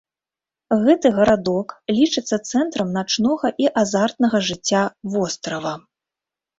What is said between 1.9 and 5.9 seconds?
лічыцца цэнтрам начнога і азартнага жыцця вострава.